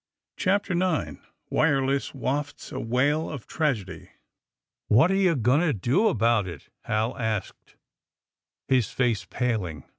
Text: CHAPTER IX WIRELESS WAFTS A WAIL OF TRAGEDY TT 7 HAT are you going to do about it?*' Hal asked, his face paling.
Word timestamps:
CHAPTER 0.35 0.73
IX 0.73 1.19
WIRELESS 1.51 2.15
WAFTS 2.15 2.71
A 2.71 2.79
WAIL 2.79 3.29
OF 3.29 3.45
TRAGEDY 3.45 3.99
TT 3.99 4.09
7 4.89 4.99
HAT 4.99 5.11
are 5.11 5.15
you 5.15 5.35
going 5.35 5.59
to 5.61 5.73
do 5.73 6.07
about 6.07 6.47
it?*' 6.47 6.69
Hal 6.85 7.15
asked, 7.19 7.75
his 8.67 8.89
face 8.89 9.25
paling. 9.25 9.83